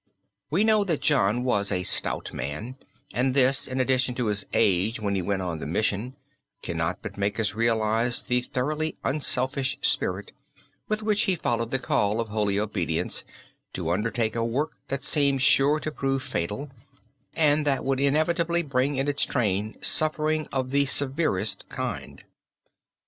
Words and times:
We 0.49 0.63
know 0.63 0.83
that 0.85 0.99
John 1.01 1.43
was 1.43 1.71
a 1.71 1.83
stout 1.83 2.33
man 2.33 2.75
and 3.13 3.35
this 3.35 3.67
in 3.67 3.79
addition 3.79 4.15
to 4.15 4.25
his 4.33 4.47
age 4.51 4.99
when 4.99 5.13
he 5.13 5.21
went 5.21 5.43
on 5.43 5.59
the 5.59 5.67
mission, 5.67 6.15
cannot 6.63 7.03
but 7.03 7.19
make 7.19 7.39
us 7.39 7.53
realize 7.53 8.23
the 8.23 8.41
thoroughly 8.41 8.97
unselfish 9.03 9.77
spirit 9.83 10.31
with 10.87 11.03
which 11.03 11.25
he 11.25 11.35
followed 11.35 11.69
the 11.69 11.77
call 11.77 12.19
of 12.19 12.29
Holy 12.29 12.59
Obedience, 12.59 13.23
to 13.73 13.91
undertake 13.91 14.35
a 14.35 14.43
work 14.43 14.71
that 14.87 15.03
seemed 15.03 15.43
sure 15.43 15.79
to 15.79 15.91
prove 15.91 16.23
fatal 16.23 16.71
and 17.35 17.63
that 17.67 17.85
would 17.85 17.99
inevitably 17.99 18.63
bring 18.63 18.95
in 18.95 19.07
its 19.07 19.23
train 19.23 19.77
suffering 19.83 20.47
of 20.51 20.71
the 20.71 20.87
severest 20.87 21.69
kind. 21.69 22.23